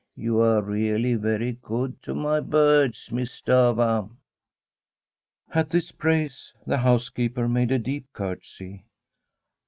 [0.15, 3.11] You are really very good to my birds.
[3.11, 4.09] Miss Stafva.'
[5.53, 8.85] At this praise the housekeeper made a deep curtsy.